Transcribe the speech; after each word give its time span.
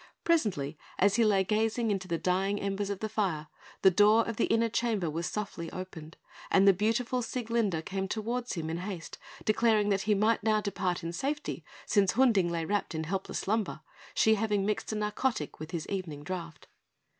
Presently, 0.23 0.79
as 0.97 1.17
he 1.17 1.23
lay 1.23 1.43
gazing 1.43 1.91
into 1.91 2.07
the 2.07 2.17
dying 2.17 2.59
embers 2.59 2.89
of 2.89 3.01
the 3.01 3.07
fire, 3.07 3.49
the 3.83 3.91
door 3.91 4.27
of 4.27 4.37
the 4.37 4.45
inner 4.45 4.67
chamber 4.67 5.11
was 5.11 5.27
softly 5.27 5.71
opened, 5.71 6.17
and 6.49 6.67
the 6.67 6.73
beautiful 6.73 7.21
Sieglinde 7.21 7.85
came 7.85 8.07
towards 8.07 8.53
him 8.53 8.71
in 8.71 8.77
haste, 8.77 9.19
declaring 9.45 9.89
that 9.89 10.01
he 10.09 10.15
might 10.15 10.41
now 10.41 10.59
depart 10.59 11.03
in 11.03 11.13
safety, 11.13 11.63
since 11.85 12.13
Hunding 12.13 12.49
lay 12.49 12.65
wrapped 12.65 12.95
in 12.95 13.03
helpless 13.03 13.37
slumber, 13.37 13.81
she 14.15 14.33
having 14.33 14.65
mixed 14.65 14.91
a 14.91 14.95
narcotic 14.95 15.59
with 15.59 15.69
his 15.69 15.85
evening 15.87 16.23
draught. 16.23 16.65